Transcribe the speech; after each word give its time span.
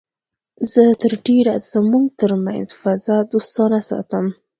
زه 0.71 0.83
تر 1.01 1.11
ډېره 1.27 1.53
زموږ 1.71 2.05
تر 2.21 2.31
منځ 2.45 2.67
فضا 2.81 3.17
دوستانه 3.31 3.79
ساتم 3.89 4.25